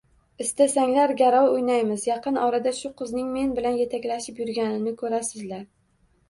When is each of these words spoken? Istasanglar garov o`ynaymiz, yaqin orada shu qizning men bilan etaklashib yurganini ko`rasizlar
Istasanglar 0.43 1.11
garov 1.19 1.49
o`ynaymiz, 1.57 2.05
yaqin 2.09 2.39
orada 2.45 2.73
shu 2.79 2.91
qizning 3.03 3.29
men 3.37 3.53
bilan 3.61 3.79
etaklashib 3.85 4.41
yurganini 4.45 4.97
ko`rasizlar 5.05 5.63